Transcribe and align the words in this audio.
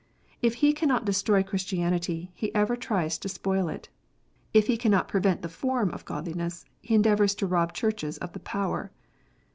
If 0.41 0.55
he 0.65 0.73
cannot 0.73 1.05
destroy 1.05 1.43
Christianity, 1.43 2.31
he 2.33 2.51
ever 2.55 2.75
tries 2.75 3.19
to 3.19 3.29
spoil 3.29 3.69
it. 3.69 3.89
If 4.51 4.65
he 4.65 4.75
cannot 4.75 5.07
prevent 5.07 5.43
the 5.43 5.47
form 5.47 5.91
of 5.91 6.05
godliness, 6.05 6.65
he 6.81 6.95
endeavours 6.95 7.35
to 7.35 7.45
rob 7.45 7.71
Churches 7.73 8.17
of 8.17 8.33
the 8.33 8.39
power. 8.39 8.89